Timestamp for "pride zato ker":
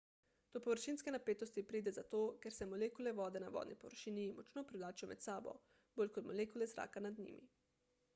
1.71-2.55